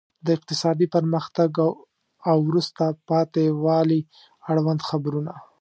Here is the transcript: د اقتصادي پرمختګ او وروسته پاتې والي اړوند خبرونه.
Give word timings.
د 0.25 0.27
اقتصادي 0.37 0.87
پرمختګ 0.95 1.51
او 2.29 2.37
وروسته 2.49 2.83
پاتې 3.09 3.43
والي 3.63 3.99
اړوند 4.51 4.81
خبرونه. 4.89 5.33